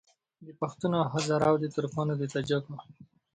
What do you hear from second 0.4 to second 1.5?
د پښتون او هزاره